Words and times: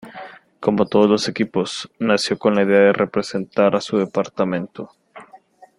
Como 0.59 0.87
todos 0.87 1.07
los 1.07 1.29
equipos, 1.29 1.87
nació 1.99 2.39
con 2.39 2.55
la 2.55 2.63
idea 2.63 2.79
de 2.85 2.91
representar 2.93 3.75
a 3.75 3.81
su 3.81 3.99
departamento. 3.99 4.89